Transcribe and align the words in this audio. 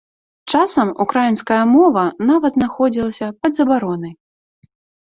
Часам 0.53 0.87
украінская 1.05 1.59
мова 1.75 2.07
нават 2.33 2.51
знаходзілася 2.59 3.31
пад 3.45 3.51
забаронай. 3.61 4.13